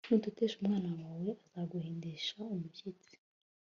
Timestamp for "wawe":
1.01-1.29